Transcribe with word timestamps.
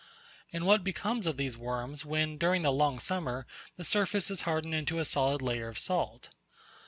And 0.51 0.65
what 0.65 0.83
becomes 0.83 1.27
of 1.27 1.37
these 1.37 1.55
worms 1.55 2.03
when, 2.03 2.39
during 2.39 2.63
the 2.63 2.71
long 2.71 2.97
summer, 2.97 3.45
the 3.77 3.83
surface 3.85 4.31
is 4.31 4.41
hardened 4.41 4.73
into 4.73 4.97
a 4.97 5.05
solid 5.05 5.43
layer 5.43 5.67
of 5.67 5.77
salt? 5.77 6.29